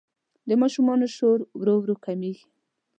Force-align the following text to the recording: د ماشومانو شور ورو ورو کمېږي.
د 0.47 0.49
ماشومانو 0.61 1.05
شور 1.15 1.39
ورو 1.59 1.75
ورو 1.81 1.95
کمېږي. 2.05 2.45